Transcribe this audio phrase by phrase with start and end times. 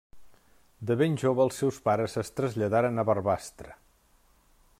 [0.91, 3.79] De ben jove els seus pares es traslladaren a Barbastre.